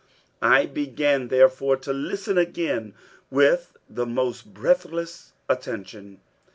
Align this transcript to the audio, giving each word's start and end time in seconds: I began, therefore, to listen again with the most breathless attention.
I 0.41 0.65
began, 0.65 1.27
therefore, 1.27 1.77
to 1.77 1.93
listen 1.93 2.35
again 2.35 2.95
with 3.29 3.77
the 3.87 4.07
most 4.07 4.51
breathless 4.51 5.33
attention. 5.47 6.21